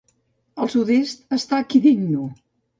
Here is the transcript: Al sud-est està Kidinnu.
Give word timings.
Al 0.65 0.71
sud-est 0.77 1.37
està 1.39 1.63
Kidinnu. 1.71 2.27